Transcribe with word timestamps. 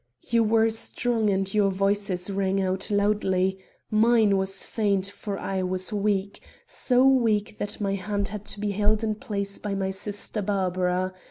You 0.29 0.43
were 0.43 0.71
strong 0.71 1.29
and 1.29 1.53
your 1.53 1.69
voices 1.69 2.31
rang 2.31 2.59
out 2.59 2.89
loudly. 2.89 3.59
Mine 3.91 4.35
was 4.35 4.65
faint, 4.65 5.05
for 5.07 5.37
I 5.37 5.61
was 5.61 5.93
weak 5.93 6.41
so 6.65 7.05
weak 7.07 7.59
that 7.59 7.79
my 7.79 7.93
hand 7.93 8.29
had 8.29 8.43
to 8.45 8.59
be 8.59 8.71
held 8.71 9.03
in 9.03 9.13
place 9.13 9.59
by 9.59 9.75
my 9.75 9.91
sister 9.91 10.41
Barbara. 10.41 11.13